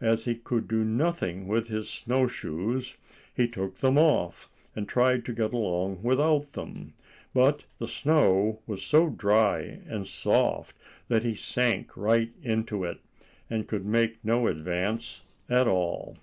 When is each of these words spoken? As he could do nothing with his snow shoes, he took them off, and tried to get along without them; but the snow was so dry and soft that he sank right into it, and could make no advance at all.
As 0.00 0.26
he 0.26 0.36
could 0.36 0.68
do 0.68 0.84
nothing 0.84 1.48
with 1.48 1.66
his 1.66 1.90
snow 1.90 2.28
shoes, 2.28 2.96
he 3.34 3.48
took 3.48 3.78
them 3.78 3.98
off, 3.98 4.48
and 4.76 4.88
tried 4.88 5.24
to 5.24 5.32
get 5.32 5.52
along 5.52 6.04
without 6.04 6.52
them; 6.52 6.92
but 7.34 7.64
the 7.80 7.88
snow 7.88 8.60
was 8.68 8.80
so 8.84 9.08
dry 9.08 9.80
and 9.88 10.06
soft 10.06 10.76
that 11.08 11.24
he 11.24 11.34
sank 11.34 11.96
right 11.96 12.30
into 12.44 12.84
it, 12.84 13.00
and 13.50 13.66
could 13.66 13.84
make 13.84 14.24
no 14.24 14.46
advance 14.46 15.22
at 15.50 15.66
all. 15.66 16.16